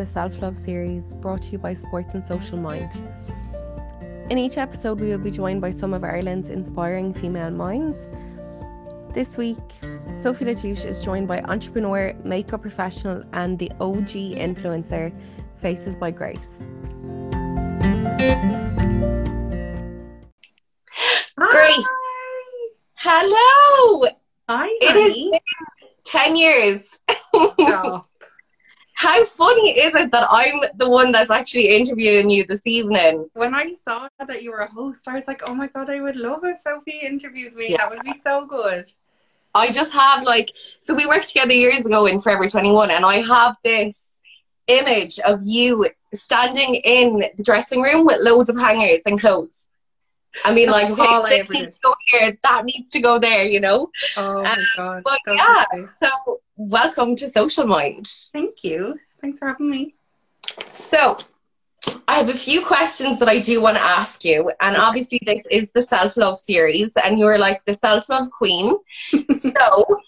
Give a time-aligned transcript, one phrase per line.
[0.00, 3.02] the Self Love series brought to you by Sports and Social Mind.
[4.30, 8.08] In each episode, we will be joined by some of Ireland's inspiring female minds.
[9.12, 9.58] This week,
[10.14, 15.12] Sophie La Touche is joined by entrepreneur, makeup professional, and the OG influencer,
[15.58, 16.48] Faces by Grace.
[21.36, 21.88] Grace,
[22.94, 24.08] hello.
[24.48, 25.40] Hi, It has been
[26.04, 26.98] 10 years.
[27.60, 28.09] Stop.
[29.00, 33.30] How funny is it that I'm the one that's actually interviewing you this evening?
[33.32, 36.02] When I saw that you were a host, I was like, oh my god, I
[36.02, 37.70] would love if Sophie interviewed me.
[37.70, 37.78] Yeah.
[37.78, 38.92] That would be so good.
[39.54, 40.50] I just have like,
[40.80, 44.20] so we worked together years ago in Forever 21, and I have this
[44.66, 49.69] image of you standing in the dressing room with loads of hangers and clothes.
[50.44, 53.60] I mean, like, all this needs to go here, that needs to go there, you
[53.60, 53.90] know?
[54.16, 55.02] Oh my um, god.
[55.04, 55.64] but yeah.
[56.02, 58.06] So, welcome to Social Mind.
[58.06, 58.98] Thank you.
[59.20, 59.94] Thanks for having me.
[60.68, 61.18] So,
[62.06, 64.50] I have a few questions that I do want to ask you.
[64.60, 68.76] And obviously, this is the self love series, and you're like the self love queen.
[69.30, 70.00] so,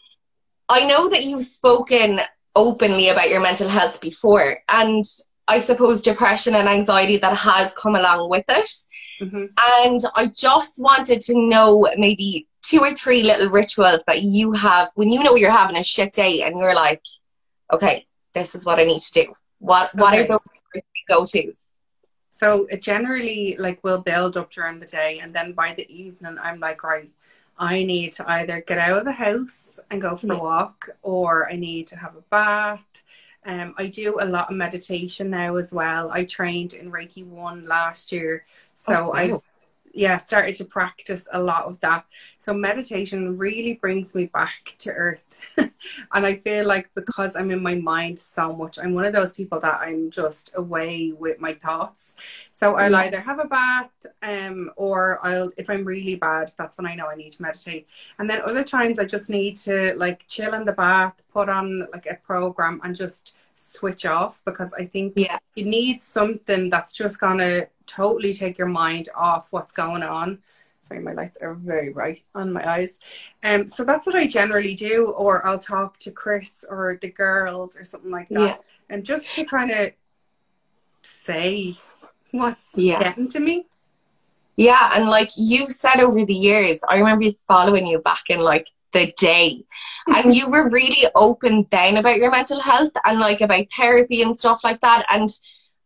[0.68, 2.20] I know that you've spoken
[2.54, 5.04] openly about your mental health before, and
[5.48, 8.70] I suppose depression and anxiety that has come along with it.
[9.20, 14.52] Hmm And I just wanted to know maybe two or three little rituals that you
[14.52, 17.02] have when you know you're having a shit day and you're like,
[17.72, 19.34] okay, this is what I need to do.
[19.58, 20.24] What what Okay.
[20.24, 21.70] are those go tos?
[22.30, 26.38] So it generally like will build up during the day, and then by the evening,
[26.40, 27.10] I'm like, right,
[27.58, 31.48] I need to either get out of the house and go for a walk, or
[31.50, 32.86] I need to have a bath.
[33.44, 36.10] Um, I do a lot of meditation now as well.
[36.10, 38.44] I trained in Reiki one last year,
[38.86, 39.14] Oh, so Oh, wow.
[39.14, 39.40] I've
[39.94, 42.06] yeah started to practice a lot of that.
[42.42, 47.62] So meditation really brings me back to earth, and I feel like because I'm in
[47.62, 51.54] my mind so much, I'm one of those people that I'm just away with my
[51.54, 52.16] thoughts.
[52.50, 53.92] So I'll either have a bath,
[54.22, 57.86] um, or I'll if I'm really bad, that's when I know I need to meditate.
[58.18, 61.86] And then other times I just need to like chill in the bath, put on
[61.92, 65.38] like a program, and just switch off because I think Yeah.
[65.54, 70.40] you need something that's just gonna totally take your mind off what's going on.
[70.82, 72.98] Sorry, my lights are very bright on my eyes.
[73.44, 77.76] Um, so that's what I generally do, or I'll talk to Chris or the girls
[77.76, 78.56] or something like that, Yeah.
[78.90, 79.92] and just to kind of
[81.02, 81.76] say
[82.32, 83.00] what's Yeah.
[83.02, 83.66] getting to me.
[84.56, 88.68] Yeah, and like you've said over the years, I remember following you back in like
[88.92, 89.64] the day.
[90.08, 94.36] And you were really open then about your mental health and like about therapy and
[94.36, 95.06] stuff like that.
[95.08, 95.28] And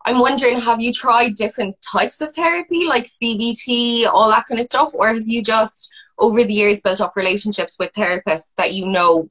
[0.06, 4.66] I'm wondering, have you tried different types of therapy, like CBT, all that kind of
[4.66, 8.86] stuff, or have you just over the years built up relationships with therapists that you
[8.86, 9.28] know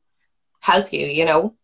[0.60, 1.56] help you, you know?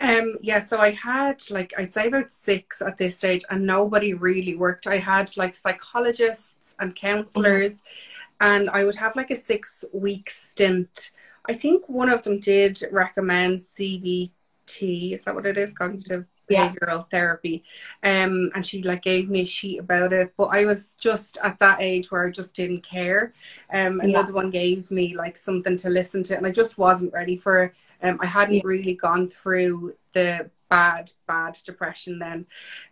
[0.00, 4.14] Um, yeah, so I had like I'd say about six at this stage, and nobody
[4.14, 4.86] really worked.
[4.86, 7.82] I had like psychologists and counselors,
[8.40, 11.10] and I would have like a six week stint.
[11.46, 15.12] I think one of them did recommend CBT.
[15.12, 15.74] Is that what it is?
[15.74, 16.72] Cognitive Yeah.
[16.72, 17.64] behavioral therapy.
[18.02, 21.58] Um, and she like gave me a sheet about it, but I was just at
[21.60, 23.32] that age where I just didn't care.
[23.72, 24.08] Um, Yeah.
[24.08, 27.64] another one gave me like something to listen to, and I just wasn't ready for
[27.64, 27.74] it.
[28.02, 28.62] Um, I hadn't Yeah.
[28.64, 32.46] really gone through the bad, bad depression then.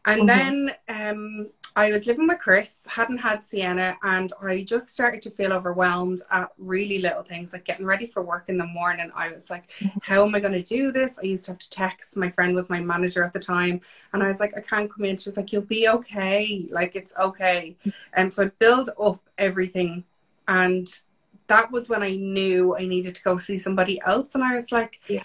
[0.05, 0.27] And Mhm.
[0.27, 5.31] then um, I was living with Chris, hadn't had Sienna, and I just started to
[5.31, 9.11] feel overwhelmed at really little things, like getting ready for work in the morning.
[9.15, 9.99] I was like, mm-hmm.
[10.03, 11.19] how am I going to do this?
[11.19, 12.17] I used to have to text.
[12.17, 13.81] My friend was my manager at the time,
[14.13, 15.17] and I was like, I can't come in.
[15.17, 16.69] She's like, you'll be okay.
[16.71, 17.77] Like, it's okay.
[17.81, 17.91] Mm-hmm.
[18.15, 20.05] And so I built up everything,
[20.49, 20.89] and
[21.47, 24.35] that was when I knew I needed to go see somebody else.
[24.35, 25.23] And I was like, Yeah.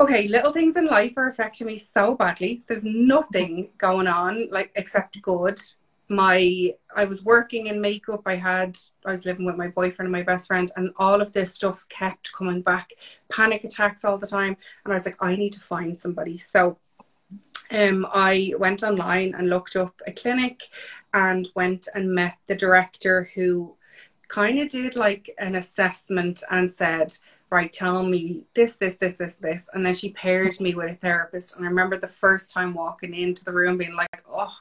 [0.00, 2.62] Okay, little things in life are affecting me so badly.
[2.66, 5.60] There's nothing going on, like, except good.
[6.08, 8.22] My, I was working in makeup.
[8.26, 11.32] I had, I was living with my boyfriend and my best friend, and all of
[11.32, 12.90] this stuff kept coming back.
[13.30, 14.56] Panic attacks all the time.
[14.84, 16.36] And I was like, I need to find somebody.
[16.38, 16.78] So,
[17.70, 20.60] um, I went online and looked up a clinic
[21.14, 23.76] and went and met the director who
[24.28, 27.16] kind of did like an assessment and said,
[27.52, 29.68] right, tell me this, this, this, this, this.
[29.74, 31.56] And then she paired me with a therapist.
[31.56, 34.56] And I remember the first time walking into the room being like, oh,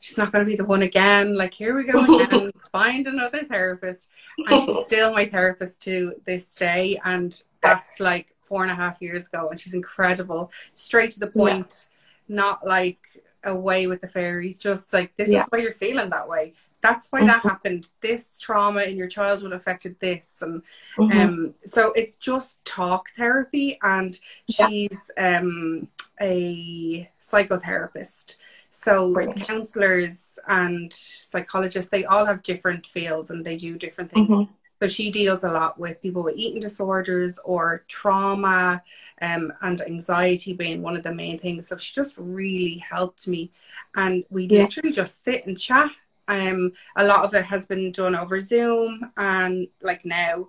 [0.00, 1.36] she's not going to be the one again.
[1.36, 2.52] Like, here we go again.
[2.72, 4.10] Find another therapist.
[4.36, 7.00] And she's still my therapist to this day.
[7.04, 9.48] And that's like four and a half years ago.
[9.50, 11.86] And she's incredible, straight to the point,
[12.28, 12.98] not like
[13.42, 15.42] away with the fairies, just like, this Yeah.
[15.42, 16.52] is why you're feeling that way.
[16.86, 17.90] That's why that happened.
[18.00, 20.62] This trauma in your childhood affected this, and
[20.96, 21.20] Mhm.
[21.24, 24.66] um, so it's just talk therapy, and Yeah.
[24.68, 25.88] she's um,
[26.20, 28.36] a psychotherapist.
[28.70, 29.42] So Brilliant.
[29.42, 34.30] counselors and psychologists, they all have different fields and they do different things.
[34.30, 34.48] Mhm.
[34.80, 38.82] So she deals a lot with people with eating disorders or trauma
[39.22, 41.66] um, and anxiety being one of the main things.
[41.68, 43.50] So she just really helped me.
[43.94, 44.62] And we Yeah.
[44.64, 45.90] literally just sit and chat.
[46.28, 50.48] Um, a lot of it has been done over Zoom and like now.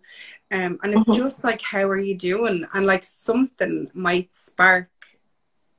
[0.52, 1.18] Um, and it's Mhm.
[1.18, 2.66] just like, how are you doing?
[2.74, 4.90] And like something might spark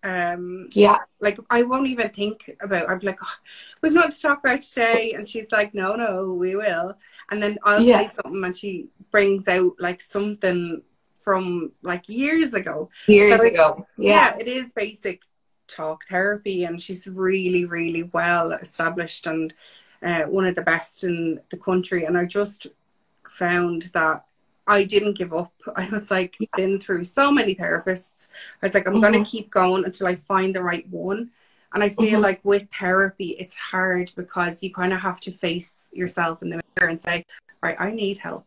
[0.05, 0.99] um Yeah.
[1.19, 2.89] like I won't even think about.
[2.89, 3.35] I'm like, oh,
[3.83, 6.97] we've not to talk about today, and she's like, no, no, we will.
[7.31, 8.07] And then I'll Yeah.
[8.07, 10.83] say something, and she brings out like something
[11.19, 12.91] from like years ago.
[13.09, 13.87] Years So it- ago.
[13.97, 14.37] Yeah.
[14.37, 14.37] Yeah.
[14.39, 15.23] it is basic
[15.67, 19.53] talk therapy, and she's really, really well established and
[20.03, 22.05] uh, one of the best in the country.
[22.05, 22.67] And I just
[23.29, 24.25] found that.
[24.71, 25.51] I didn't give up.
[25.77, 28.29] I was like, been through so many therapists.
[28.63, 29.25] I was like, I'm going Mhm.
[29.25, 31.31] to keep going until I find the right one.
[31.73, 32.23] And I feel Mhm.
[32.23, 36.61] like with therapy, it's hard because you kind of have to face yourself in the
[36.77, 37.25] mirror and say,
[37.63, 38.45] right, I need help.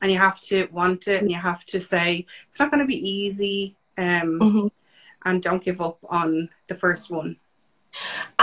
[0.00, 2.86] And you have to want it and you have to say, it's not going to
[2.86, 3.74] be easy.
[3.98, 4.70] Um, Mhm.
[5.24, 7.36] And don't give up on the first one.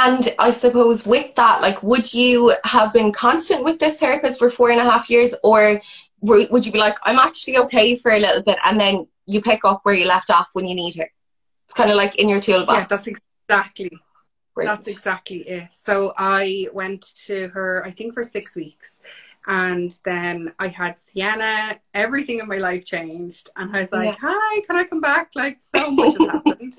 [0.03, 4.49] And I suppose with that, like, would you have been constant with this therapist for
[4.49, 5.81] four and a half years, or
[6.21, 9.63] would you be like, I'm actually okay for a little bit, and then you pick
[9.63, 11.09] up where you left off when you need it?
[11.65, 12.81] It's kind of like in your toolbox.
[12.81, 13.91] Yeah, that's exactly
[14.53, 14.79] Brilliant.
[14.79, 15.69] That's exactly it.
[15.71, 19.01] So I went to her, I think, for six weeks.
[19.47, 21.79] And then I had Sienna.
[21.93, 23.49] Everything in my life changed.
[23.55, 25.31] And I was like, hi, can I come back?
[25.35, 26.77] Like, so much has happened.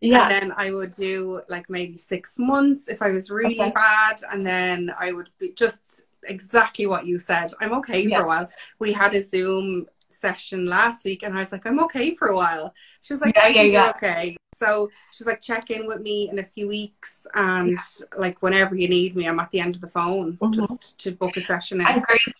[0.00, 0.22] yeah.
[0.22, 3.72] And then I would do like maybe six months if I was really Okay.
[3.72, 4.22] bad.
[4.30, 7.50] And then I would be just exactly what you said.
[7.60, 8.18] I'm okay Yeah.
[8.18, 8.50] for a while.
[8.78, 12.36] We had a Zoom session last week and I was like, I'm okay for a
[12.36, 12.74] while.
[13.00, 13.90] She was like, Yeah, yeah, yeah.
[13.90, 14.36] okay.
[14.56, 17.78] So she was like, check in with me in a few weeks and
[18.16, 20.54] like whenever you need me, I'm at the end of the phone Mhm.
[20.54, 21.86] just to book a session in.
[21.86, 22.34] And Grace,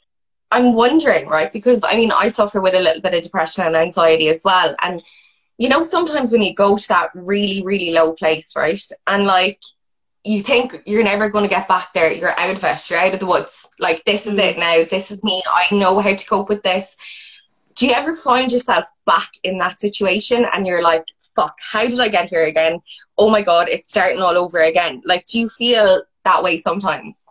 [0.51, 1.53] I'm wondering, right?
[1.53, 4.75] Because I mean, I suffer with a little bit of depression and anxiety as well.
[4.83, 5.01] And
[5.59, 8.81] you know, sometimes when you go to that really, really low place, right?
[9.09, 9.59] And like,
[10.25, 12.13] you think you're never going to get back there.
[12.13, 12.91] You're out of it.
[12.91, 13.67] You're out of the woods.
[13.81, 14.45] Like, this is Mm.
[14.51, 14.85] it now.
[14.89, 15.43] This is me.
[15.53, 16.97] I know how to cope with this.
[17.79, 21.05] Do you ever find yourself back in that situation and you're like,
[21.37, 22.81] fuck, how did I get here again?
[23.17, 25.01] Oh my God, it's starting all over again.
[25.05, 27.25] Like, do you feel that way sometimes?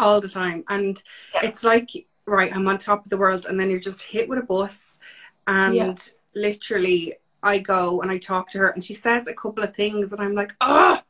[0.00, 1.02] all the time and
[1.34, 1.40] Yeah.
[1.48, 1.90] it's like
[2.24, 5.00] right i'm on top of the world and then you're just hit with a bus
[5.48, 5.94] and Yeah.
[6.36, 10.12] literally i go and i talk to her and she says a couple of things
[10.12, 11.00] and i'm like oh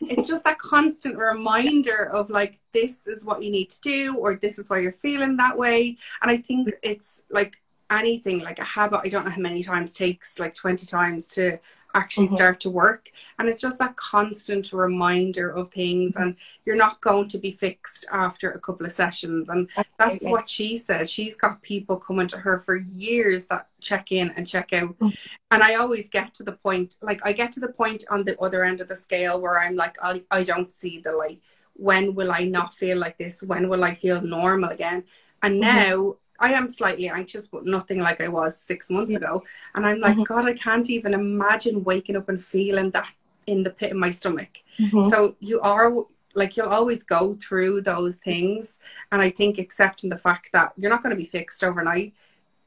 [0.00, 4.34] it's just that constant reminder of like this is what you need to do or
[4.34, 5.96] this is why you're feeling that way.
[6.22, 9.92] And i think it's like anything like a habit i don't know how many times
[9.92, 11.56] takes like 20 times to
[12.00, 12.34] actually Mhm.
[12.38, 13.02] start to work
[13.38, 16.22] and it's just that constant reminder of things Mm-hmm.
[16.22, 19.62] and you're not going to be fixed after a couple of sessions and
[20.00, 24.26] that's what she says she's got people coming to her for years that check in
[24.36, 25.16] and check out Mm.
[25.52, 28.34] and i always get to the point like i get to the point on the
[28.44, 31.40] other end of the scale where i'm like i, I don't see the light
[31.88, 35.00] when will i not feel like this when will i feel normal again
[35.44, 35.60] and Mhm.
[35.82, 39.18] now I am slightly anxious, but nothing like I was six months Yeah.
[39.18, 39.44] ago.
[39.74, 40.26] And I'm like, Mhm.
[40.26, 43.12] God, I can't even imagine waking up and feeling that
[43.46, 44.58] in the pit of my stomach.
[44.78, 45.10] Mhm.
[45.10, 45.92] So you are
[46.34, 48.78] like you'll always go through those things,
[49.10, 52.12] and I think accepting the fact that you're not going to be fixed overnight,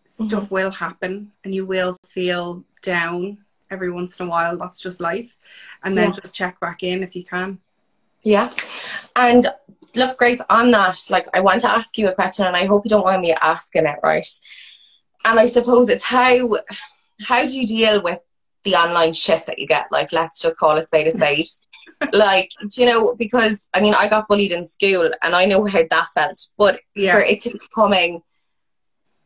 [0.06, 4.58] stuff will happen, and you will feel down every once in a while.
[4.58, 5.38] That's just life,
[5.84, 6.20] and then Yeah.
[6.20, 7.60] just check back in if you can.
[8.24, 8.52] Yeah.
[9.16, 9.46] And
[9.96, 12.86] look, Grace, on that, like, I want to ask you a question, and I hope
[12.86, 14.27] you don't mind me asking it, right?
[15.25, 16.58] And I suppose it's how
[17.22, 18.19] how do you deal with
[18.63, 19.88] the online shit that you get?
[19.91, 21.46] Like, let's just call a spade a spade.
[22.13, 25.65] like, do you know, because I mean, I got bullied in school, and I know
[25.65, 26.39] how that felt.
[26.58, 27.13] But Yeah.
[27.13, 28.22] for it to be coming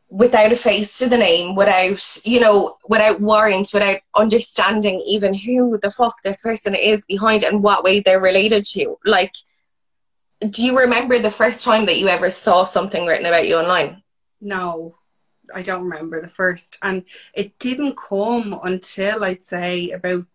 [0.10, 5.80] without a face to the name, without, you know, without warrant, without understanding even who
[5.82, 8.96] the fuck this person is behind and what way they're related to.
[9.06, 9.34] Like,
[10.50, 14.04] do you remember the first time that you ever saw something written about you online?
[14.42, 14.96] No,
[15.54, 16.78] I don't remember the first.
[16.82, 20.26] And it didn't come until I'd say about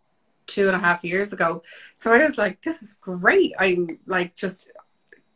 [0.47, 1.63] two and a half years ago.
[1.95, 3.53] So I was like, this is great.
[3.59, 4.71] I'm like just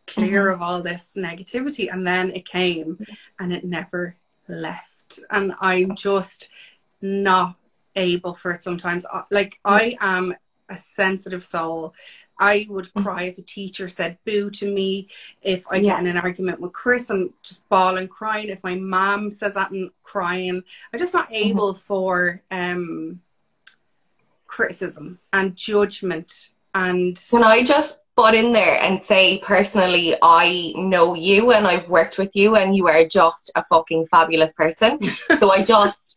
[0.07, 1.93] clear of all this negativity.
[1.93, 2.99] And then it came
[3.38, 4.17] and it never
[4.49, 5.21] left.
[5.31, 6.49] And I'm just
[7.00, 7.57] not
[7.95, 9.05] able for it sometimes.
[9.12, 10.35] Uh, Like, I am
[10.69, 11.95] a sensitive soul.
[12.38, 15.09] I would cry if a teacher said boo to me.
[15.42, 15.92] If I Yeah.
[15.92, 18.49] get in an argument with Chris, I'm just bawling, crying.
[18.49, 20.64] If my mom says that, I'm crying.
[20.92, 23.21] I'm just not able for um,
[24.47, 31.14] criticism and judgment and Can I just butt in there and say personally, I know
[31.14, 35.00] you and I've worked with you and you are just a fucking fabulous person.
[35.38, 36.16] so I just,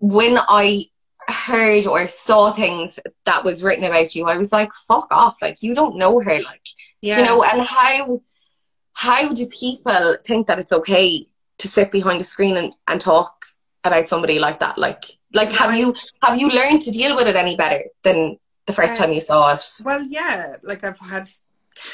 [0.00, 0.84] when I
[1.28, 5.36] heard or saw things that was written about you, I was like, fuck off.
[5.42, 6.40] Like, you don't know her.
[6.42, 6.66] Like,
[7.00, 8.22] yeah you know, and how,
[8.94, 11.26] how do people think that it's okay
[11.58, 13.44] to sit behind a screen and, and talk
[13.84, 14.78] about somebody like that?
[14.78, 15.04] Like,
[15.34, 18.94] like, have you, have you learned to deal with it any better than the first
[18.94, 19.64] Uh, time you saw it?
[19.84, 21.30] Well, yeah, like I've had,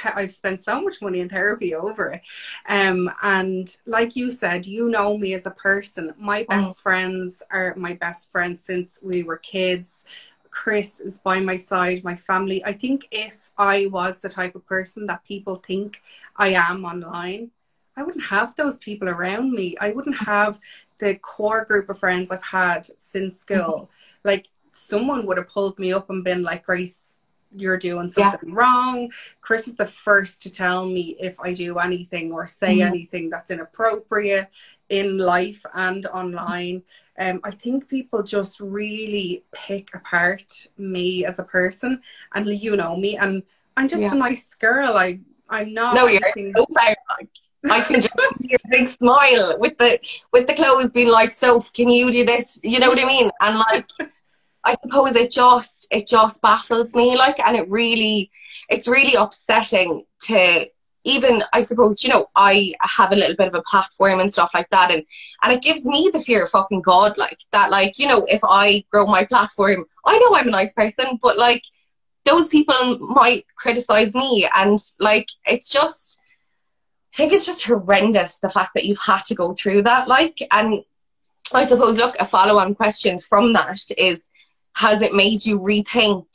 [0.05, 2.23] I've spent so much money in therapy over it,
[2.69, 6.15] um, and like you said, you know me as a person.
[6.19, 10.03] My best friends are my best friends since we were kids.
[10.51, 12.65] Chris is by my side, my family.
[12.65, 16.01] I think if I was the type of person that people think
[16.37, 17.51] I am online,
[17.97, 19.77] I wouldn't have those people around me.
[19.81, 20.61] I wouldn't have
[20.99, 23.91] the core group of friends I've had since school.
[24.25, 27.14] Like someone would have pulled me up and been like, Grace,
[27.55, 28.33] you're doing Yeah.
[28.33, 29.11] something wrong.
[29.41, 32.87] Chris is the first to tell me if I do anything or say Mhm.
[32.87, 34.49] anything that's inappropriate
[34.89, 36.83] in life and online.
[37.19, 42.03] Um, I think people just really pick apart me as a person,
[42.35, 43.43] and you know me, and
[43.77, 44.13] I'm just Yeah.
[44.15, 44.97] a nice girl.
[44.97, 45.95] I I'm not.
[45.95, 46.67] No, you're so
[47.71, 49.99] I can just see your big smile with the
[50.33, 52.59] with the clothes being like, "So, can you do this?
[52.63, 53.31] You know what I mean?
[53.41, 53.87] And like,
[54.65, 57.17] I suppose it just it just baffles me.
[57.17, 58.31] Like, and it really
[58.69, 60.67] it's really upsetting to
[61.07, 64.53] even I suppose you know I have a little bit of a platform and stuff
[64.55, 65.05] like that, and
[65.43, 67.71] and it gives me the fear of fucking God, like that.
[67.71, 71.37] Like you know, if I grow my platform, I know I'm a nice person, but
[71.39, 71.63] like
[72.25, 76.21] those people might criticize me and like it's just
[77.13, 80.39] I think it's just horrendous the fact that you've had to go through that like
[80.51, 80.83] and
[81.53, 84.31] I suppose look a follow on question from that is
[84.75, 86.27] has it made you rethink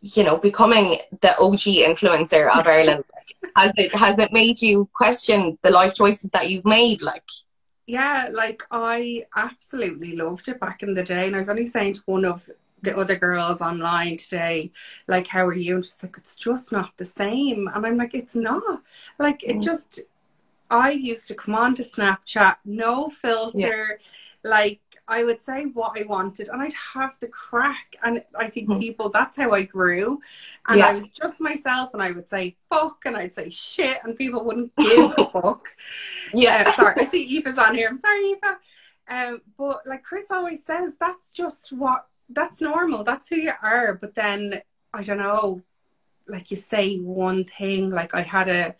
[0.00, 3.04] you know becoming the OG influencer of Ireland
[3.56, 7.24] has it has it made you question the life choices that you've made like
[7.86, 11.26] Yeah, like I absolutely loved it back in the day.
[11.26, 12.48] And I was only saying to one of
[12.82, 14.72] the other girls online today,
[15.06, 15.76] like, how are you?
[15.76, 17.68] And she's like, it's just not the same.
[17.74, 18.82] And I'm like, it's not.
[19.18, 19.62] Like, it Mm.
[19.62, 20.00] just,
[20.70, 24.00] I used to come on to Snapchat, no filter.
[24.44, 27.94] Like, I would say what I wanted and I'd have the crack.
[28.02, 28.80] And I think Mhm.
[28.80, 30.20] people, that's how I grew.
[30.66, 30.88] And Yeah.
[30.88, 34.44] I was just myself and I would say fuck and I'd say shit and people
[34.44, 35.68] wouldn't give a fuck.
[36.34, 37.88] Uh, sorry, I see Eva's on here.
[37.88, 38.58] I'm sorry, Eva.
[39.08, 43.04] Um, but like Chris always says, that's just what that's normal.
[43.04, 43.94] That's who you are.
[43.94, 44.62] But then
[44.94, 45.60] I don't know,
[46.28, 47.90] like you say one thing.
[47.90, 48.74] Like I had a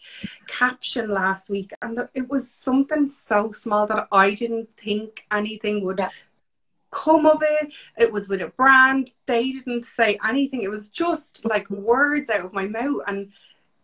[0.47, 5.99] caption last week, and it was something so small that I didn't think anything would.
[5.99, 6.11] Yeah.
[6.91, 7.75] Come of it.
[7.99, 9.11] It was with a brand.
[9.27, 10.63] They didn't say anything.
[10.63, 13.33] It was just like words out of my mouth, and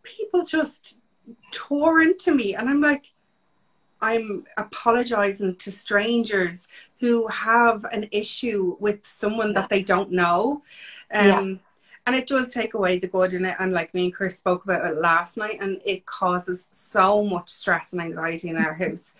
[0.04, 0.98] people just
[1.50, 2.54] tore into me.
[2.54, 3.12] And I'm like,
[4.00, 6.68] I'm apologizing to strangers
[7.00, 10.62] who have an issue with someone that they don't know.
[11.12, 11.54] Um, Yeah.
[12.06, 13.56] And it does take away the good in it.
[13.60, 17.50] And like me and Chris spoke about it last night, and it causes so much
[17.50, 19.14] stress and anxiety in our house.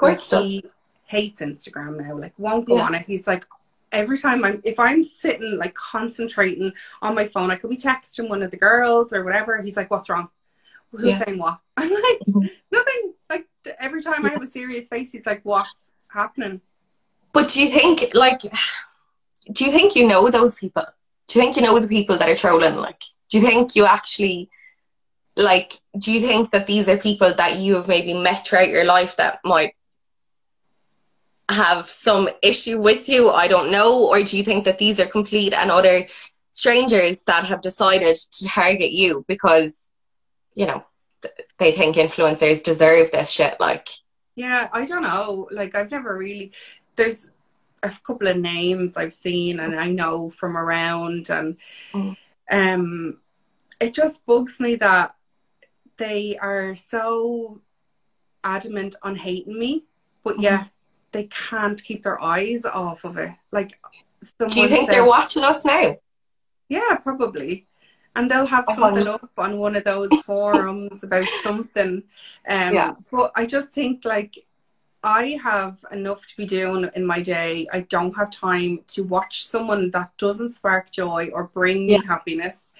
[0.00, 0.64] Like, he
[1.06, 2.84] hates Instagram now, like, won't go Yeah.
[2.84, 3.06] on it.
[3.06, 3.44] He's like,
[3.90, 8.28] every time I'm, if I'm sitting like concentrating on my phone, I could be texting
[8.28, 9.60] one of the girls or whatever.
[9.62, 10.28] He's like, what's wrong?
[10.92, 11.24] Who's Yeah.
[11.24, 11.58] saying what?
[11.76, 12.50] I'm like, Mhm.
[12.70, 13.14] nothing.
[13.30, 13.46] Like
[13.80, 16.60] every time I have a serious face, he's like, "What's happening?"
[17.32, 18.40] But do you think, like,
[19.52, 20.86] do you think you know those people?
[21.28, 22.76] Do you think you know the people that are trolling?
[22.76, 24.48] Like, do you think you actually,
[25.36, 28.84] like, do you think that these are people that you have maybe met throughout your
[28.84, 29.74] life that might
[31.50, 33.30] have some issue with you?
[33.30, 34.06] I don't know.
[34.06, 36.06] Or do you think that these are complete and utter
[36.50, 39.90] strangers that have decided to target you because,
[40.54, 40.82] you know,
[41.58, 43.60] they think influencers deserve this shit?
[43.60, 43.88] Like,
[44.34, 45.48] Yeah, I don't know.
[45.50, 46.52] Like I've never really.
[46.96, 47.28] There's
[47.82, 51.56] a couple of names I've seen and I know from around, and
[51.92, 52.16] Mm.
[52.50, 53.18] um,
[53.80, 55.14] it just bugs me that
[55.96, 57.60] they are so
[58.44, 59.84] adamant on hating me,
[60.22, 60.66] but yeah,
[61.12, 63.32] they can't keep their eyes off of it.
[63.50, 63.78] Like,
[64.48, 65.96] do you think said- they're watching us now?
[66.68, 67.66] Yeah, probably.
[68.16, 72.02] And they'll have something wonder- up on one of those forums about something.
[72.48, 72.92] Um, Yeah.
[73.10, 74.46] But I just think like
[75.02, 77.66] I have enough to be doing in my day.
[77.72, 82.72] I don't have time to watch someone that doesn't spark joy or bring me happiness.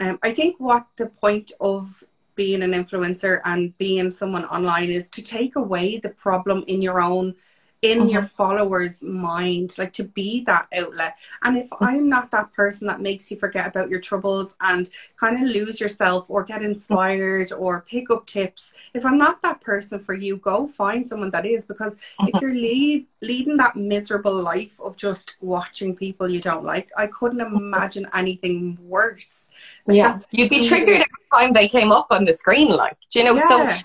[0.00, 2.04] Um, I think what the point of
[2.36, 7.00] being an influencer and being someone online is to take away the problem in your
[7.00, 7.34] own
[7.82, 8.28] in your uh-huh.
[8.28, 11.16] followers' mind, like to be that outlet.
[11.42, 11.84] And if mm-hmm.
[11.84, 15.80] I'm not that person that makes you forget about your troubles and kind of lose
[15.80, 20.36] yourself or get inspired or pick up tips, if I'm not that person for you,
[20.38, 21.66] go find someone that is.
[21.66, 22.38] Because if uh-huh.
[22.42, 27.40] you're lead, leading that miserable life of just watching people you don't like, I couldn't
[27.40, 27.56] uh-huh.
[27.56, 29.50] imagine anything worse.
[29.86, 30.18] Like, Yeah.
[30.30, 33.36] You'd be triggered every time they came up on the screen, like, do you know?
[33.36, 33.80] So Yeah.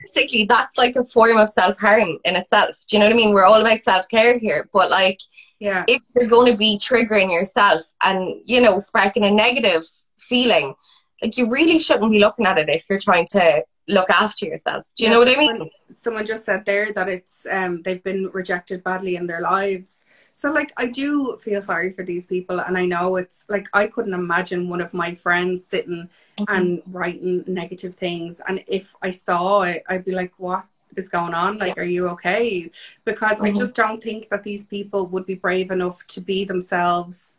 [0.00, 2.76] Basically that's like a form of self harm in itself.
[2.88, 3.34] Do you know what I mean?
[3.34, 5.18] We're all about self care here, but like
[5.60, 5.84] Yeah.
[5.88, 9.84] if you're going to be triggering yourself and you know sparking a negative
[10.18, 10.74] feeling,
[11.20, 14.84] like you really shouldn't be looking at it if you're trying to look after yourself.
[14.96, 15.50] Do you know what I mean?
[15.50, 19.98] Someone, someone just said there that it's um they've been rejected badly in their lives.
[20.42, 23.86] So like I do feel sorry for these people and I know it's like I
[23.86, 26.08] couldn't imagine one of my friends sitting
[26.48, 30.64] and writing negative things and if I saw it I'd be like what
[30.96, 31.58] is going on?
[31.58, 32.72] Like are you okay?
[33.04, 33.58] Because I Mhm.
[33.62, 37.36] just don't think that these people would be brave enough to be themselves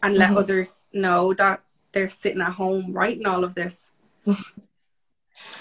[0.00, 0.36] and let Mhm.
[0.42, 1.58] others know that
[1.90, 3.90] they're sitting at home writing all of this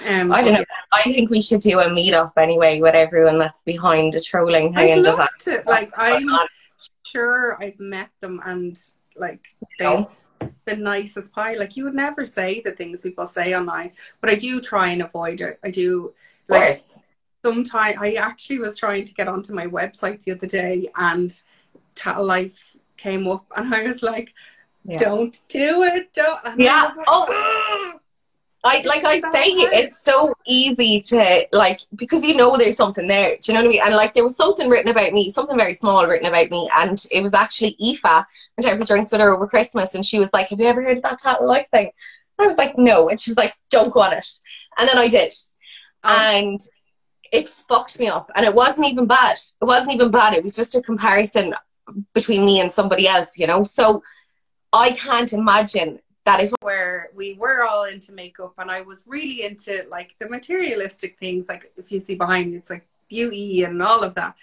[0.08, 0.64] um I don't know.
[0.94, 4.92] I think we should do a meetup anyway with everyone that's behind the trolling thing
[4.92, 5.30] I'd love that.
[5.42, 5.64] to.
[5.68, 6.28] Like, I'm
[7.04, 8.80] sure I've met them and,
[9.16, 9.42] like,
[9.80, 10.12] they've know?
[10.66, 11.56] been nice pie.
[11.56, 15.02] Like, you would never say the things people say online, but I do try and
[15.02, 15.60] avoid it.
[15.64, 16.14] I do,
[16.48, 16.78] like,
[17.44, 21.32] sometimes I actually was trying to get onto my website the other day and
[21.96, 24.34] Tattle Life came up and I was like,
[24.86, 24.98] Yeah.
[24.98, 26.14] don't do it.
[26.14, 26.40] Don't.
[26.46, 26.92] And Yeah.
[26.96, 27.28] like, Oh.
[28.64, 33.38] I like I'd say it's so easy to like because you know there's something there.
[33.42, 33.82] Do you know what I mean?
[33.84, 37.04] And like there was something written about me, something very small written about me, and
[37.12, 38.04] it was actually Aoife.
[38.58, 40.84] went out for drinks with her over Christmas, and she was like, "Have you ever
[40.84, 41.92] heard of that Tattle Life thing?"
[42.38, 44.28] And I was like, "No," and she was like, "Don't go on it."
[44.78, 45.34] And then I did,
[46.04, 46.16] Oh.
[46.16, 46.60] and
[47.32, 48.30] it fucked me up.
[48.36, 49.38] And it wasn't even bad.
[49.62, 50.34] It wasn't even bad.
[50.34, 51.56] It was just a comparison
[52.14, 53.64] between me and somebody else, you know.
[53.64, 54.04] So
[54.72, 59.44] I can't imagine that if where we were all into makeup and I was really
[59.44, 63.82] into like the materialistic things like if you see behind me it's like beauty and
[63.82, 64.36] all of that.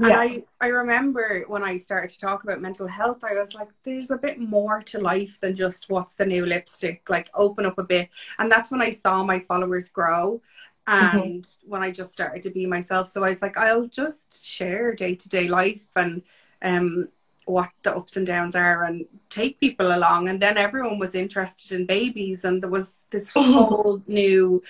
[0.00, 3.68] And I I remember when I started to talk about mental health I was like
[3.84, 7.78] there's a bit more to life than just what's the new lipstick like open up
[7.78, 8.08] a bit.
[8.38, 10.40] And that's when I saw my followers grow
[10.86, 13.08] and when I just started to be myself.
[13.10, 16.22] So I was like I'll just share day to day life and
[16.62, 17.08] um
[17.48, 21.72] what the ups and downs are and take people along and then everyone was interested
[21.72, 24.62] in babies and there was this whole new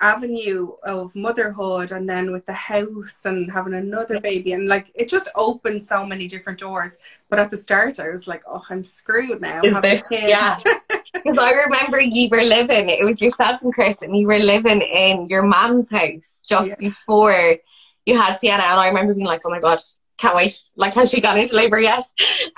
[0.00, 5.08] avenue of motherhood and then with the house and having another baby and like it
[5.08, 8.84] just opened so many different doors but at the start I was like oh I'm
[8.84, 10.58] screwed now Is having a this- yeah.
[11.14, 14.82] Because I remember you were living, it was yourself and Chris, and you were living
[14.82, 16.74] in your mom's house just Yeah.
[16.78, 17.56] before
[18.04, 18.62] you had Sienna.
[18.64, 19.78] And I remember being like, oh my God,
[20.24, 20.56] can't wait.
[20.76, 22.04] Like, has she gone into labor yet?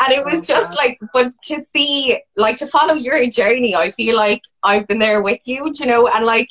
[0.01, 3.91] And it was Oh, just like, but to see, like, to follow your journey, I
[3.91, 6.49] feel like I've been there with you, you know, and like,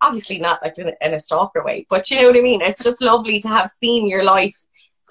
[0.00, 2.60] obviously not like in a, in a stalker way, but you know what I mean?
[2.62, 4.56] It's just lovely to have seen your life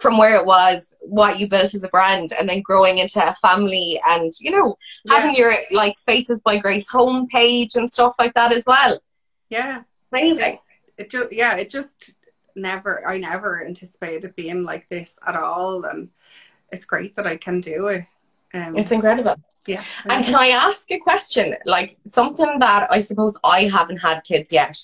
[0.02, 3.34] from where it was, what you built as a brand, and then growing into a
[3.36, 8.34] family and, you know, yeah, having your like Faces by Grace homepage and stuff like
[8.36, 9.00] that as well.
[9.50, 10.60] yeah Amazing.
[10.98, 12.16] it just yeah it just
[12.56, 16.10] never I never anticipated being like this at all and
[16.72, 18.06] it's great that I can do it
[18.54, 19.36] um It's incredible.
[19.68, 21.56] yeah And can I ask a question?
[21.66, 24.78] Like something that I suppose I haven't had kids yet.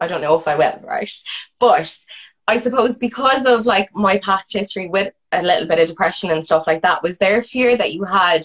[0.00, 1.10] I don't know if I will, right?
[1.58, 1.96] But
[2.46, 6.44] I suppose because of like my past history with a little bit of depression and
[6.44, 8.42] stuff like that, was there a fear that you had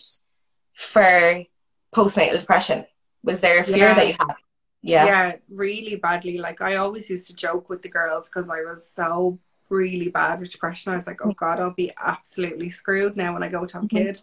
[0.73, 1.43] for
[1.95, 2.85] postnatal depression?
[3.23, 3.93] Was there a fear Yeah.
[3.93, 4.35] that you had?
[4.83, 5.05] Yeah.
[5.05, 8.87] yeah really badly like i always used to joke with the girls because i was
[8.87, 13.33] so really bad with depression i was like oh god i'll be absolutely screwed now
[13.33, 13.89] when i go to have a Mhm.
[13.89, 14.21] kid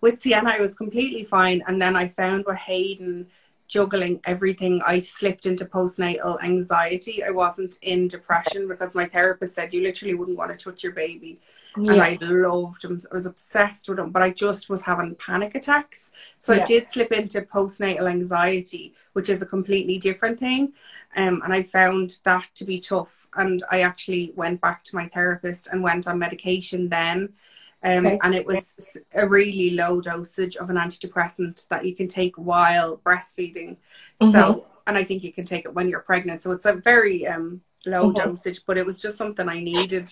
[0.00, 3.26] with sienna i was completely fine and then i found with hayden
[3.70, 9.72] juggling everything i slipped into postnatal anxiety i wasn't in depression because my therapist said
[9.72, 11.40] you literally wouldn't want to touch your baby
[11.76, 13.00] and I loved him.
[13.10, 16.10] I was obsessed with him, but I just was having panic attacks.
[16.38, 16.62] So Yeah.
[16.62, 20.72] I did slip into postnatal anxiety, which is a completely different thing.
[21.16, 23.28] Um, and I found that to be tough.
[23.36, 27.34] And I actually went back to my therapist and went on medication then.
[27.82, 28.18] Um, Okay.
[28.22, 28.76] And it was
[29.14, 33.76] a really low dosage of an antidepressant that you can take while breastfeeding.
[34.20, 34.32] Mhm.
[34.32, 36.42] So, and I think you can take it when you're pregnant.
[36.42, 38.16] So it's a very um, low Mhm.
[38.16, 40.10] dosage, but it was just something I needed.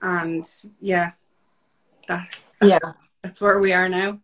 [0.00, 0.48] And
[0.80, 1.12] yeah,
[2.08, 2.78] that Yeah.
[3.22, 4.20] that's where we are now.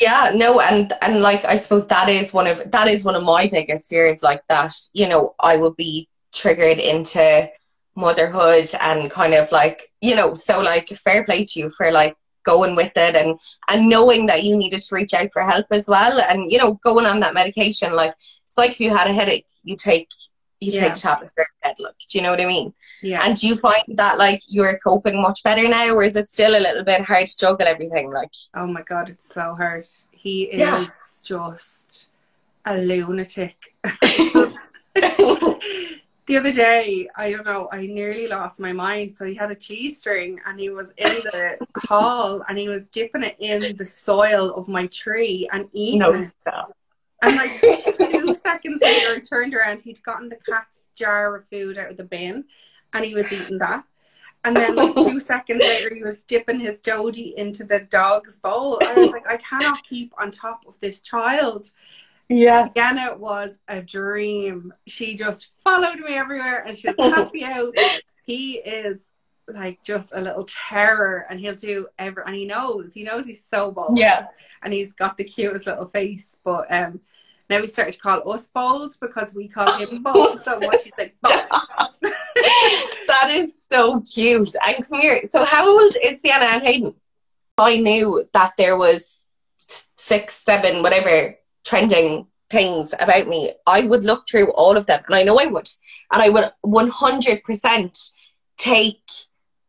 [0.00, 3.22] Yeah, no, and and like I suppose that is one of that is one of
[3.22, 7.48] my biggest fears, like that, you know, I would be triggered into
[7.94, 12.16] motherhood and kind of like, you know, so like fair play to you for like
[12.44, 15.88] going with it and and knowing that you needed to reach out for help as
[15.88, 18.14] well and you know going on that medication like
[18.46, 20.08] it's like if you had a headache you take
[20.60, 20.80] you Yeah.
[20.88, 23.22] take a tablet for a head look do you know what I mean Yeah.
[23.24, 26.54] and do you find that like you're coping much better now or is it still
[26.56, 29.86] a little bit hard to juggle everything like oh my god, it's so hard.
[30.12, 30.86] He is Yeah.
[31.22, 32.08] just
[32.64, 33.74] a lunatic.
[36.26, 39.12] the other day, I don't know, I nearly lost my mind.
[39.14, 42.88] So he had a cheese string and he was in the hall and he was
[42.88, 46.30] dipping it in the soil of my tree and eating no it.
[46.40, 46.76] stop.
[47.22, 47.50] And like
[48.10, 49.82] two seconds later, I turned around.
[49.82, 52.44] He'd gotten the cat's jar of food out of the bin,
[52.92, 53.84] and he was eating that.
[54.44, 58.78] And then like two seconds later, he was dipping his Jody into the dog's bowl.
[58.84, 61.70] I was like, I cannot keep on top of this child.
[62.28, 64.72] Yeah Sienna was a dream.
[64.86, 67.74] She just followed me everywhere, and she was happy out.
[68.24, 69.12] He is
[69.46, 72.22] like just a little terror, and he'll do every.
[72.26, 74.28] And he knows, he knows he's so bold yeah
[74.64, 76.30] and he's got the cutest little face.
[76.42, 77.00] But um,
[77.48, 80.84] now he started to call us bold because we call him bold so much.
[80.84, 81.42] He's like bold.
[82.02, 84.54] that is so cute.
[84.66, 85.22] And come here.
[85.30, 86.94] So how old is Sienna and Hayden?
[87.56, 89.24] I knew that there was
[89.58, 93.52] six, seven, whatever trending things about me.
[93.66, 95.68] I would look through all of them, and I know I would,
[96.12, 97.98] and I would one hundred percent
[98.56, 99.02] take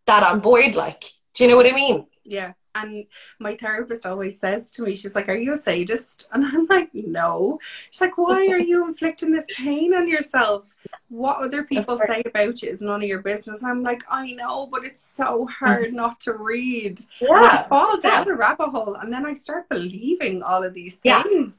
[0.05, 0.75] that on board.
[0.75, 1.03] Like,
[1.33, 2.07] do you know what I mean?
[2.23, 2.53] Yeah.
[2.75, 3.05] And
[3.39, 6.27] my therapist always says to me, she's like, Are you a sadist?
[6.33, 7.59] And I'm like, No.
[7.89, 10.75] She's like, Why are you inflicting this pain on yourself?
[11.07, 13.63] What other people say about you is none of your business.
[13.63, 15.93] I'm like, I know, but it's so hard mm.
[15.93, 16.99] not to read.
[17.21, 20.97] And I fall down a rabbit hole and then I start believing all of these
[20.97, 21.03] things.
[21.05, 21.49] Yeah,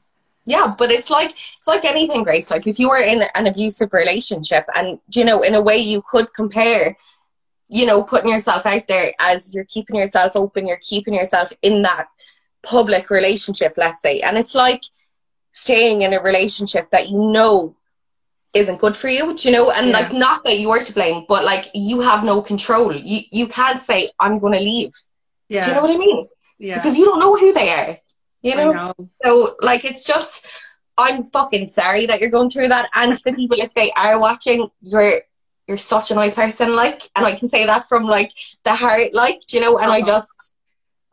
[0.77, 2.49] but it's like it's like anything, Grace.
[2.49, 6.01] Like if you were in an abusive relationship, and you know, in a way, you
[6.09, 6.95] could compare,
[7.67, 11.81] you know, putting yourself out there as you're keeping yourself open, you're keeping yourself in
[11.83, 12.07] that
[12.63, 14.83] public relationship, let's say, and it's like
[15.51, 17.75] staying in a relationship that you know
[18.53, 19.93] isn't good for you, do you know, and Yeah.
[19.99, 22.95] like not that you're to blame, but like you have no control.
[22.95, 24.91] You you can't say I'm going to leave.
[25.49, 25.61] Yeah.
[25.61, 26.27] Do you know what I mean?
[26.57, 26.75] yeah.
[26.75, 27.97] Because you don't know who they are.
[28.47, 28.71] You know.
[28.71, 28.93] Know.
[29.23, 30.47] So, like, it's just,
[30.97, 32.89] I'm fucking sorry that you're going through that.
[32.95, 35.21] And to the people, if they are watching, you're
[35.67, 38.31] you're such a nice person, like, and I can say that from like
[38.63, 39.77] the heart, like, you know.
[39.77, 40.11] And I Uh-huh.
[40.13, 40.53] just,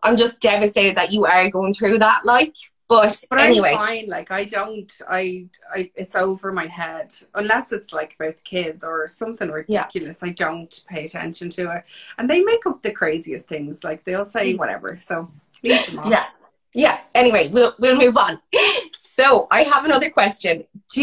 [0.02, 2.54] I'm just devastated that you are going through that, like.
[2.86, 4.08] But, But anyway, I'm fine.
[4.08, 4.92] Like I don't.
[5.08, 5.46] I.
[5.74, 5.90] I.
[5.96, 10.22] It's over my head unless it's like about kids or something ridiculous.
[10.22, 11.84] I don't pay attention to it,
[12.18, 13.82] and they make up the craziest things.
[13.82, 14.98] Like they'll say whatever.
[15.00, 15.30] So
[15.62, 15.96] leave them.
[15.96, 16.10] Mm.
[16.10, 16.26] yeah,
[16.74, 17.00] yeah.
[17.14, 18.40] Anyway, we'll we'll move on.
[18.96, 20.64] So, I have another question.
[20.92, 21.02] Do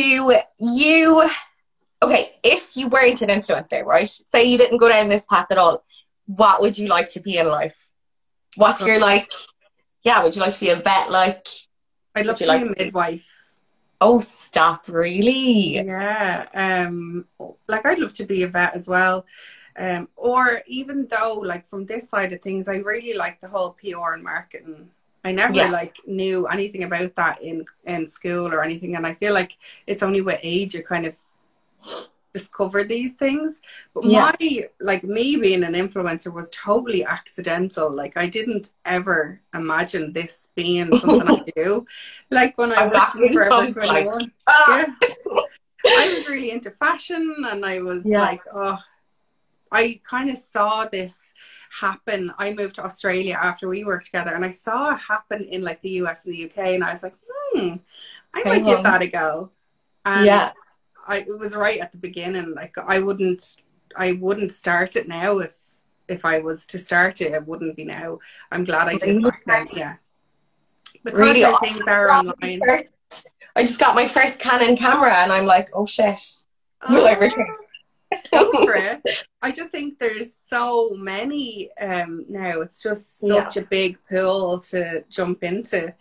[0.59, 1.29] you?
[2.03, 4.07] Okay, if you weren't an influencer, right?
[4.07, 5.83] Say you didn't go down this path at all.
[6.25, 7.87] What would you like to be in life?
[8.55, 9.31] What's your like?
[10.03, 11.11] Yeah, would you like to be a vet?
[11.11, 11.47] Like,
[12.15, 13.27] I'd love to be like- a midwife.
[14.01, 14.87] oh, stop!
[14.89, 15.75] Really?
[15.75, 16.47] Yeah.
[16.53, 17.25] Um.
[17.67, 19.25] Like I'd love to be a vet as well.
[19.77, 20.09] Um.
[20.15, 24.13] Or even though, like from this side of things, I really like the whole PR
[24.13, 24.89] and marketing.
[25.23, 25.69] I never Yeah.
[25.69, 29.57] like knew anything about that in in school or anything, and I feel like
[29.87, 31.13] it's only with age you kind of
[32.33, 33.61] discover these things.
[33.93, 34.31] But Yeah.
[34.39, 37.91] my like me being an influencer was totally accidental.
[37.91, 41.85] Like I didn't ever imagine this being something I do.
[42.29, 44.31] Like when I worked in Forever like, 21.
[44.47, 44.85] Ah!
[44.87, 45.41] Yeah.
[45.85, 48.21] I was really into fashion and I was Yeah.
[48.21, 48.77] like, oh,
[49.71, 51.21] I kind of saw this
[51.79, 52.33] happen.
[52.37, 55.81] I moved to Australia after we worked together and I saw it happen in like
[55.81, 57.15] the US and the UK and I was like,
[57.53, 57.75] hmm,
[58.33, 59.49] I might give that a go.
[60.05, 60.51] And yeah,
[61.07, 62.53] I it was right at the beginning.
[62.53, 63.57] Like I wouldn't
[63.95, 65.53] I wouldn't start it now if
[66.07, 68.19] if I was to start it, it wouldn't be now.
[68.51, 69.95] I'm glad I did back then, yeah.
[71.03, 71.73] Because Really awesome.
[71.73, 72.61] things are online.
[72.67, 72.87] first-
[73.55, 76.21] I just got my first Canon camera, and I'm like, oh shit!
[76.89, 77.47] Will I return?
[78.33, 79.03] it.
[79.41, 82.61] I just think there's so many um, now.
[82.61, 85.93] It's just such a big pool to jump into.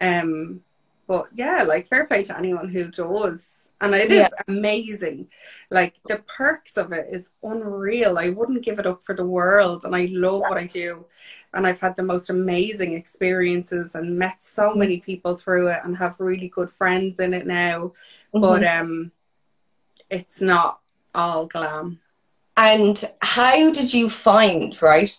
[0.00, 0.62] Um,
[1.06, 4.28] but yeah, like fair play to anyone who does, and it is Yeah.
[4.48, 5.28] amazing.
[5.70, 8.18] Like the perks of it is unreal.
[8.18, 11.06] I wouldn't give it up for the world, and I love what I do.
[11.54, 14.76] And I've had the most amazing experiences and met so Mm-hmm.
[14.76, 17.92] many people through it, and have really good friends in it now.
[18.34, 18.40] Mm-hmm.
[18.40, 19.12] But um,
[20.10, 20.80] it's not
[21.18, 22.00] all glam.
[22.56, 25.12] And how did you find, right?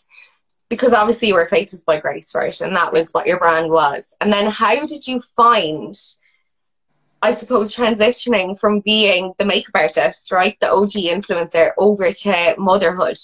[0.70, 2.60] Because obviously you were Faces by Grace, right?
[2.62, 4.16] And that was what your brand was.
[4.22, 5.96] And then how did you find,
[7.22, 10.58] I suppose, transitioning from being the makeup artist, right?
[10.60, 13.18] The OG influencer over to motherhood.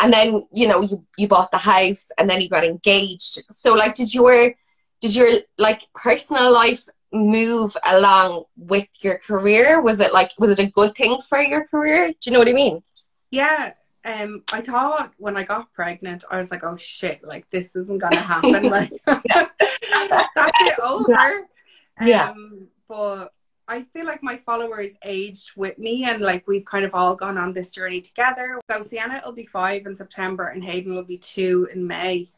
[0.00, 3.34] and then you know you you bought the house, and then you got engaged.
[3.50, 4.54] So like, did your
[5.00, 9.80] did your like personal life move along with your career?
[9.80, 12.08] Was it like was it a good thing for your career?
[12.08, 12.82] Do you know what I mean?
[13.30, 13.74] Yeah.
[14.04, 17.22] Um, I thought when I got pregnant, I was like, "Oh shit!
[17.22, 18.62] Like this isn't gonna happen.
[18.70, 21.46] like that's it over."
[22.00, 22.30] Yeah.
[22.30, 23.32] Um, but
[23.68, 27.36] I feel like my followers aged with me, and like we've kind of all gone
[27.36, 28.58] on this journey together.
[28.70, 32.30] So Sienna will be five in September, and Hayden will be two in May.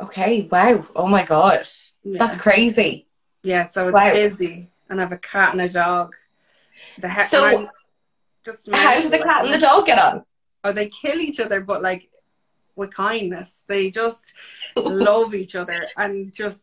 [0.00, 0.48] Okay.
[0.50, 0.86] Wow.
[0.96, 1.68] Oh my god.
[2.02, 2.18] Yeah.
[2.18, 3.06] That's crazy.
[3.44, 4.12] Yeah, so it's Wow.
[4.12, 6.16] busy, and I have a cat and a dog.
[6.98, 7.70] The he- So,
[8.44, 10.24] just How do the cat and the dog get on?
[10.64, 12.08] Oh, they kill each other, but like
[12.74, 13.62] with kindness.
[13.68, 14.34] They just
[14.74, 16.62] love each other and just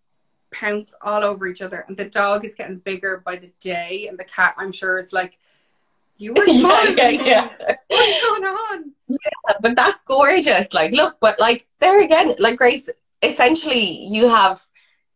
[0.51, 1.85] pounce all over each other.
[1.87, 5.13] And the dog is getting bigger by the day, and the cat, I'm sure, is
[5.13, 5.37] like,
[6.17, 7.49] "You were Yeah, yeah, yeah.
[7.87, 8.91] What's going on?"
[9.61, 10.73] but that's gorgeous.
[10.73, 12.89] Like, look, but like there again, like Grace,
[13.21, 14.65] essentially you have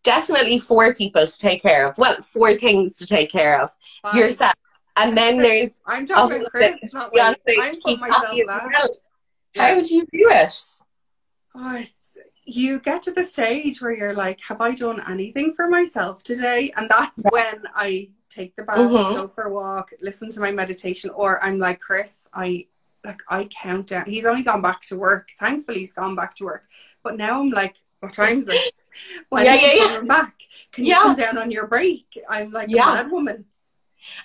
[0.06, 1.98] definitely four people to take care of.
[1.98, 3.70] Well, four things to take care of.
[4.04, 4.18] Fine.
[4.18, 4.54] Yourself.
[4.96, 7.20] And then there's I'm talking about Chris, not me.
[7.22, 7.36] I'm
[7.84, 8.66] putting myself last.
[8.72, 8.90] well.
[9.54, 9.68] Yeah.
[9.70, 10.56] how would you do it?
[11.54, 15.68] Oh, it's, you get to the stage where you're like, have I done anything for
[15.68, 16.72] myself today?
[16.78, 19.16] And that's when I take the bath, Mhm.
[19.16, 22.68] go for a walk, listen to my meditation, or I'm like, Chris, I
[23.06, 24.06] like I count down.
[24.08, 25.30] He's only gone back to work.
[25.40, 26.64] Thankfully, he's gone back to work.
[27.04, 28.74] But now I'm like, what time is it?
[29.30, 29.88] When Yeah, yeah, yeah.
[29.88, 30.34] coming back?
[30.72, 32.06] Can you come down on your break?
[32.30, 32.92] I'm like Yeah.
[32.92, 33.46] a mad woman.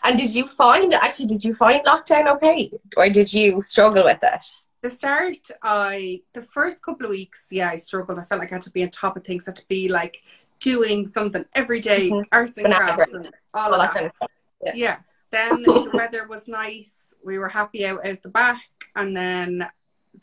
[0.05, 2.71] And did you find actually did you find lockdown okay?
[2.97, 4.47] Or did you struggle with it?
[4.83, 8.19] The start, I the first couple of weeks, yeah, I struggled.
[8.19, 9.43] I felt like I had to be on top of things.
[9.49, 10.17] I had to be like
[10.61, 12.25] doing something every day, Mhm.
[12.31, 13.27] arts and Banana crafts, bread.
[13.27, 13.95] and all All of that that.
[13.95, 14.29] kind of.
[14.67, 14.73] Yeah.
[14.85, 14.97] Yeah.
[15.37, 16.93] Then the weather was nice.
[17.25, 18.63] We were happy out out the back,
[18.95, 19.69] and then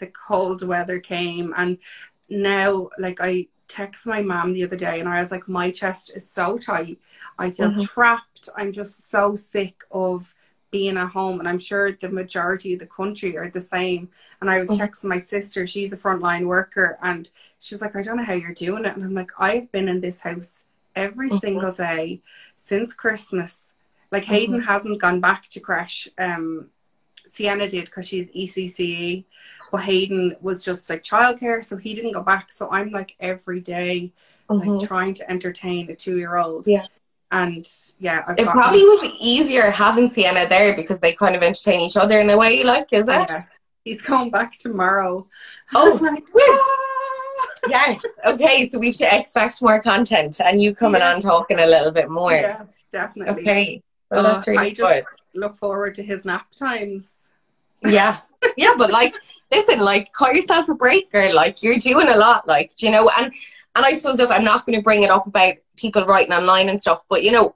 [0.02, 1.80] the cold weather came, and
[2.30, 6.12] now like I text my mom the other day, and I was like, my chest
[6.16, 7.00] is so tight.
[7.38, 7.82] I feel Mhm.
[7.82, 8.50] trapped.
[8.56, 10.34] I'm just so sick of
[10.72, 14.10] being at home, and I'm sure the majority of the country are the same.
[14.42, 14.78] And I was Mhm.
[14.80, 18.34] texting my sister; she's a frontline worker, and she was like, I don't know how
[18.34, 21.40] you're doing it, and I'm like, I've been in this house every Mhm.
[21.42, 22.22] single day
[22.58, 23.74] since Christmas.
[24.12, 26.08] Like Hayden hasn't gone back to crash.
[26.18, 26.70] Um,
[27.28, 29.26] Sienna did because she's ECCE,
[29.72, 32.52] but Hayden was just like childcare, so he didn't go back.
[32.52, 34.14] So I'm like every day,
[34.50, 34.80] Mhm.
[34.80, 36.68] like trying to entertain a two-year-old.
[36.68, 36.86] Yeah.
[37.32, 37.68] And
[38.00, 41.98] yeah, I've It probably was easier having Sienna there because they kind of entertain each
[41.98, 43.12] other in a way, like, is it?
[43.30, 43.40] Yeah.
[43.84, 45.28] He's going back tomorrow.
[45.76, 47.96] Oh, like, "Ah!" Yeah.
[48.26, 51.14] Okay, so we have to expect more content and you coming Yeah.
[51.16, 52.32] on talking a little bit more.
[52.32, 53.42] Yes, definitely.
[53.44, 53.84] Okay.
[54.10, 55.04] Well, Uh, that's really I good.
[55.36, 57.12] look forward to his nap times.
[57.84, 58.18] Yeah.
[58.56, 59.16] Yeah, but like,
[59.52, 61.34] listen, like, cut yourself a break, girl.
[61.34, 63.10] Like, you're doing a lot, like, do you know?
[63.18, 63.34] And
[63.76, 66.70] and I suppose if I'm not going to bring it up about people writing online
[66.70, 67.56] and stuff, but you know,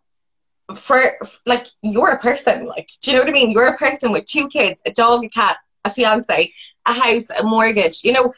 [0.75, 2.65] for like, you're a person.
[2.67, 3.51] Like, do you know what I mean?
[3.51, 6.53] You're a person with two kids, a dog, a cat, a fiance,
[6.86, 8.03] a house, a mortgage.
[8.03, 8.34] You know,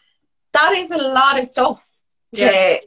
[0.54, 1.84] that is a lot of stuff
[2.36, 2.78] to Yeah.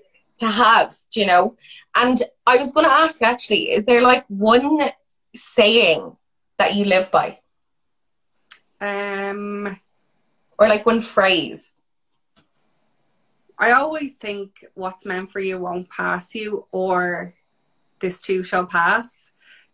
[0.40, 0.94] to have.
[1.10, 1.56] Do you know?
[1.94, 4.90] And I was going to ask actually, is there like one
[5.34, 6.16] saying
[6.58, 7.38] that you live by?
[8.86, 9.78] Um,
[10.58, 11.74] or like one phrase.
[13.58, 17.34] I always think what's meant for you won't pass you, or
[18.00, 19.32] this too shall pass.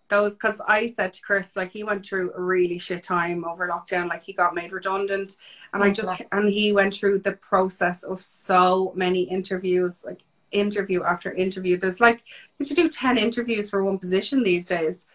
[0.09, 3.67] Those, because I said to Chris, like he went through a really shit time over
[3.67, 5.37] lockdown, like he got made redundant,
[5.73, 10.21] and I just and he went through the process of so many interviews, like
[10.51, 11.79] interview after interview.
[11.79, 12.23] There's like
[12.59, 15.07] you have to do ten interviews for one position these days,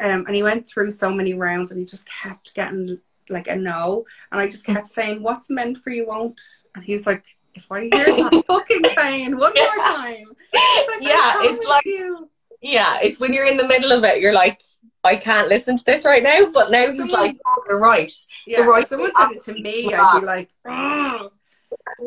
[0.00, 3.56] um, and he went through so many rounds, and he just kept getting like a
[3.56, 6.40] no, and I just kept saying, "What's meant for you won't,"
[6.74, 7.24] and he's like.
[7.56, 12.28] If I hear that fucking saying one more time, like, Yeah, it's like- you.
[12.60, 14.60] Yeah, it's when you're in the middle of it, you're like,
[15.04, 16.46] I can't listen to this right now.
[16.52, 18.12] But now he's Someone- like, oh, you're right.
[18.44, 20.02] Yeah, right if someone said it to me, Yeah.
[20.04, 21.30] I'd be like, "Ugh."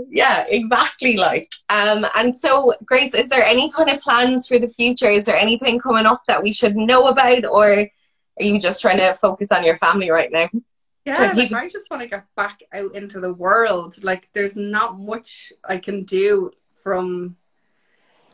[0.09, 1.15] Yeah, exactly.
[1.15, 5.09] Like, um, and so Grace, is there any kind of plans for the future?
[5.09, 7.87] Is there anything coming up that we should know about, or are
[8.43, 10.49] you just trying to focus on your family right now?
[11.07, 14.03] Yeah, to like I just want to get back out into the world.
[14.03, 16.51] Like, there's not much I can do
[16.83, 17.35] from,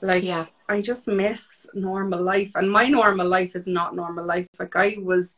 [0.02, 4.48] like, Yeah, I just miss normal life, and my normal life is not normal life.
[4.60, 5.34] Like, I was.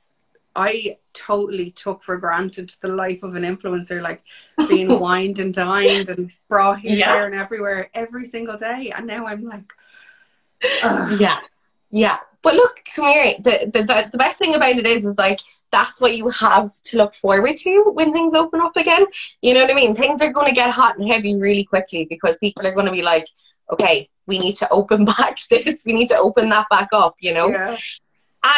[0.58, 4.24] I totally took for granted the life of an influencer, like
[4.70, 7.26] being wined and dined and brought here, Yeah.
[7.26, 8.94] and everywhere every single day.
[8.96, 9.70] And now I'm like,
[10.84, 11.20] ugh.
[11.20, 11.40] yeah.
[11.92, 13.34] Yeah, but look, come here.
[13.40, 15.40] The, the the the best thing about it is, is like
[15.72, 19.04] that's what you have to look forward to when things open up again.
[19.42, 19.96] You know what I mean?
[19.96, 22.92] Things are going to get hot and heavy really quickly because people are going to
[22.92, 23.26] be like,
[23.74, 27.16] okay, we need to open back this, we need to open that back up.
[27.20, 27.50] You know?
[27.50, 27.78] Yeah.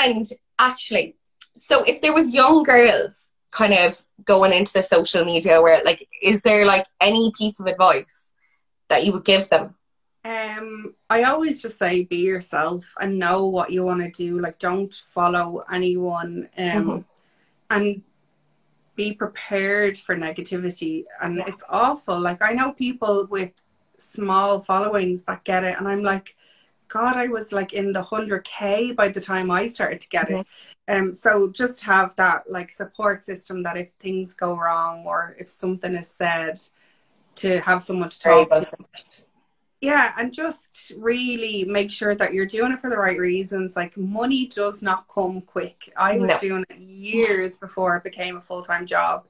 [0.03, 0.25] And
[0.59, 1.15] actually,
[1.55, 6.05] so if there was young girls kind of going into the social media, where like,
[6.21, 8.33] is there like any piece of advice
[8.89, 9.76] that you would give them?
[10.27, 14.39] Um, I always just say be yourself and know what you want to do.
[14.39, 17.05] Like, don't follow anyone, um, Mhm.
[17.69, 18.03] and
[18.95, 21.05] be prepared for negativity.
[21.21, 21.45] And Yeah.
[21.47, 22.19] it's awful.
[22.19, 23.53] Like, I know people with
[23.97, 26.35] small followings that get it, and I'm like,
[26.89, 30.29] God, I was like in the hundred k by the time I started to get
[30.29, 30.47] it.
[30.87, 35.49] Um, so just have that like support system that if things go wrong or if
[35.49, 36.59] something is said,
[37.35, 38.67] to have someone to talk to.
[39.79, 43.75] Yeah, and just really make sure that you're doing it for the right reasons.
[43.75, 45.93] Like money does not come quick.
[45.95, 46.39] I was No.
[46.39, 49.25] doing it years before it became a full time job.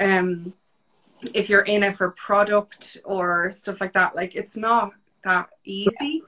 [0.00, 0.54] Um,
[1.34, 6.24] if you're in it for product or stuff like that, like it's not that easy.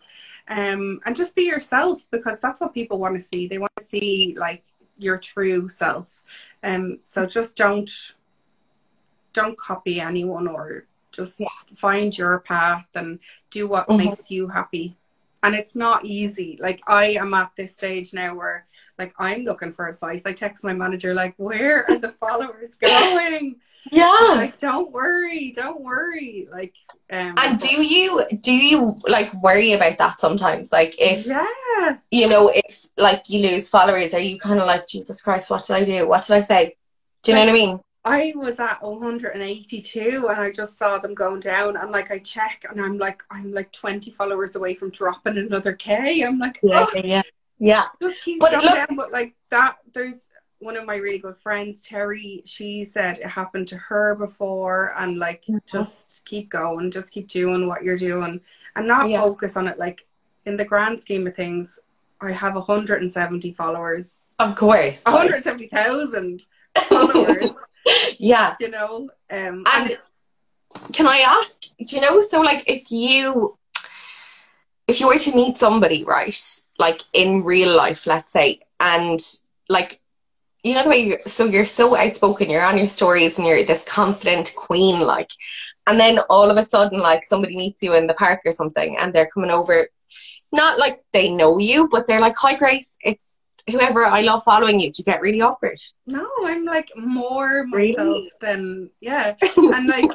[0.47, 3.49] Um, and just be yourself because that's what people want to see.
[3.49, 4.63] They want to see like
[4.99, 6.23] your true self.
[6.63, 7.91] Um, so just don't
[9.33, 10.85] don't copy anyone or
[11.15, 11.47] just Yeah.
[11.77, 13.19] find your path and
[13.51, 13.97] do what Mhm.
[13.99, 14.97] makes you happy.
[15.43, 16.59] And it's not easy.
[16.61, 18.67] Like I am at this stage now where
[18.99, 20.23] like I'm looking for advice.
[20.25, 23.57] I text my manager like, where are the followers going?
[23.93, 24.17] Yeah.
[24.31, 26.49] Like, don't worry, don't worry.
[26.51, 26.75] Like,
[27.13, 30.73] um, And do you do you like worry about that sometimes?
[30.73, 34.89] Like if yeah, you know if like you lose followers, are you kind of like
[34.89, 35.51] Jesus Christ?
[35.51, 36.09] What did I do?
[36.09, 36.77] What did I say?
[37.23, 37.81] Do you know what I mean?
[38.07, 42.65] I was at 182 and I just saw them going down and like I check
[42.69, 46.23] and I'm like I'm like 20 followers away from dropping another K.
[46.23, 47.23] I'm like, oh, yeah,
[47.59, 47.85] yeah.
[48.03, 48.97] just keeps But going look- down.
[48.97, 52.43] But like that, there's one of my really good friends, Terry.
[52.47, 57.69] She said it happened to her before, and like just keep going, just keep doing
[57.69, 58.41] what you're doing,
[58.77, 59.21] and not Yeah.
[59.23, 59.79] focus on it.
[59.79, 60.07] Like
[60.47, 61.79] in the grand scheme of things,
[62.21, 65.03] I have 170 followers, Of course.
[65.07, 66.45] 170,000
[66.89, 67.51] followers.
[68.19, 68.55] yeah.
[68.61, 69.99] you know, um, And
[70.93, 71.61] can I ask?
[71.79, 72.21] Do you know?
[72.21, 73.57] So like, if you
[74.87, 76.39] if you were to meet somebody, right,
[76.79, 79.21] like in real life, let's say, and
[79.69, 80.01] like.
[80.67, 83.65] You know the way you're so you're so outspoken, you're on your stories and you're
[83.65, 85.31] this confident queen, like,
[85.87, 88.97] and then all of a sudden, like somebody meets you in the park or something,
[88.97, 89.89] and they're coming over.
[90.55, 93.29] Not like they know you, but they're like, "Hi, Grace, it's
[93.71, 94.05] whoever.
[94.05, 95.79] I love following you." You get really awkward?
[96.07, 97.93] no, I'm like more Really?
[97.93, 100.11] myself than yeah, and like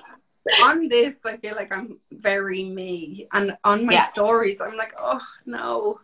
[0.61, 4.07] on this, I feel like I'm very me, and on my Yeah.
[4.09, 5.99] stories, I'm like, oh no,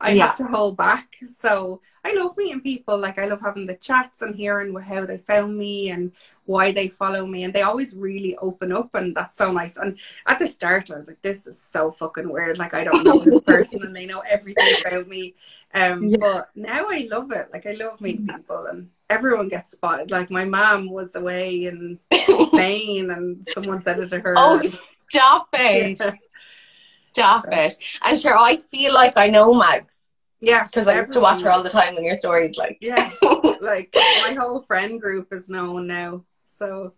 [0.00, 0.26] I Yeah.
[0.26, 1.16] have to hold back.
[1.40, 2.96] So I love meeting people.
[2.98, 6.12] Like I love having the chats and hearing how they found me and
[6.44, 9.76] why they follow me, and they always really open up, and that's so nice.
[9.76, 12.58] And at the start, I was like, this is so fucking weird.
[12.58, 15.34] Like I don't know this person, and they know everything about me.
[15.74, 16.16] Um, Yeah.
[16.20, 17.48] but now I love it.
[17.52, 20.10] Like I love meeting people, and everyone gets spotted.
[20.12, 21.98] Like my mom was away in
[22.46, 24.34] Spain, and someone said it to her.
[24.36, 24.78] Oh, and-
[25.10, 25.98] stop it.
[26.00, 26.10] Yeah.
[27.18, 27.74] Stop it.
[28.02, 29.98] And sure, I feel like I know Mags
[30.40, 32.56] yeah, because I used to watch her all the time in your stories.
[32.56, 33.10] Like, Yeah,
[33.60, 36.94] like my whole friend group is known now, so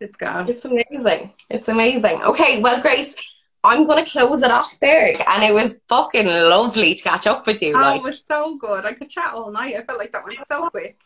[0.00, 0.48] it's gas.
[0.48, 1.32] it's amazing.
[1.48, 2.22] It's amazing.
[2.22, 3.14] Okay, well, Grace,
[3.62, 5.14] I'm going to close it off there.
[5.28, 7.76] And it was fucking lovely to catch up with you.
[7.76, 8.84] Oh, Like, it was so good.
[8.84, 9.76] I could chat all night.
[9.76, 10.98] I felt like that went so quick.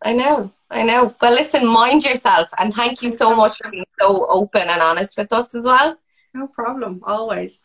[0.00, 1.12] I know, I know.
[1.20, 2.48] Well, listen, mind yourself.
[2.58, 3.58] And thank you so much.
[3.58, 5.98] for being so open and honest with us as well.
[6.32, 7.00] No problem.
[7.02, 7.60] Always.